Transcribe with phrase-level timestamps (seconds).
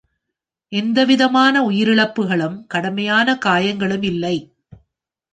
[0.71, 4.35] எந்தவிதமான உயிரிழப்புகளும் கடுமையான காயங்களும் இல்லை.